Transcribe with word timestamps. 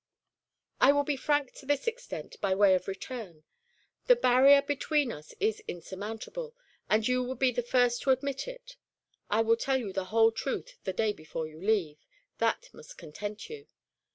"I 0.79 0.91
will 0.93 1.03
be 1.03 1.15
frank 1.15 1.53
to 1.57 1.67
this 1.67 1.85
extent, 1.85 2.35
by 2.41 2.55
way 2.55 2.73
of 2.73 2.87
return: 2.87 3.43
The 4.07 4.15
barrier 4.15 4.63
between 4.63 5.11
us 5.11 5.35
is 5.39 5.61
insurmountable, 5.67 6.55
and 6.89 7.07
you 7.07 7.21
would 7.21 7.37
be 7.37 7.51
the 7.51 7.61
first 7.61 8.01
to 8.01 8.09
admit 8.09 8.47
it. 8.47 8.77
I 9.29 9.41
will 9.43 9.57
tell 9.57 9.77
you 9.77 9.93
the 9.93 10.05
whole 10.05 10.31
truth 10.31 10.79
the 10.85 10.93
day 10.93 11.13
before 11.13 11.45
you 11.45 11.59
leave; 11.61 11.99
that 12.39 12.67
must 12.73 12.97
content 12.97 13.47
you. 13.47 13.67